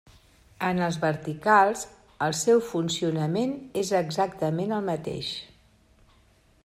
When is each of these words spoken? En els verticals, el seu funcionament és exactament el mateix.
En 0.67 0.79
els 0.85 0.95
verticals, 1.03 1.83
el 2.27 2.33
seu 2.39 2.63
funcionament 2.69 3.53
és 3.83 3.93
exactament 4.01 4.75
el 4.79 4.85
mateix. 4.89 5.31